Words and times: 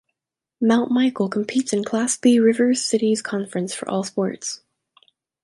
Mount 0.59 0.89
Michael 0.89 1.29
competes 1.29 1.73
in 1.73 1.83
Class 1.83 2.17
B 2.17 2.39
Rivers 2.39 2.83
Cities 2.83 3.21
Conference 3.21 3.75
for 3.75 3.87
all 3.87 4.03
sports. 4.03 4.61